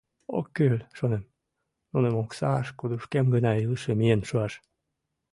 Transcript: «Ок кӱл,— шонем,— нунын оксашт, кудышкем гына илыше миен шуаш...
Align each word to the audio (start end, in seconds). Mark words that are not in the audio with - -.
«Ок 0.37 0.47
кӱл,— 0.55 0.75
шонем,— 0.97 1.31
нунын 1.91 2.13
оксашт, 2.21 2.71
кудышкем 2.79 3.25
гына 3.35 3.51
илыше 3.63 3.91
миен 3.99 4.21
шуаш... 4.29 4.53